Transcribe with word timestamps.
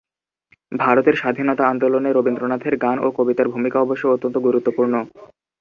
ভারতের 0.71 1.15
স্বাধীনতা 1.15 1.63
আন্দোলনে 1.67 2.09
রবীন্দ্রনাথের 2.11 2.75
গান 2.77 2.97
ও 2.99 3.07
কবিতার 3.17 3.47
ভূমিকা 3.53 3.77
অবশ্য 3.81 4.03
অত্যন্ত 4.07 4.35
গুরুত্বপূর্ণ। 4.37 4.93